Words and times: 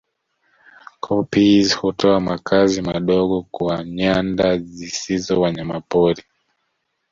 Koppies 1.03 1.75
hutoa 1.77 2.19
makazi 2.19 2.81
madogo 2.81 3.43
kwa 3.51 3.83
nyanda 3.83 4.57
zisizo 4.57 5.41
wanyamapori 5.41 6.23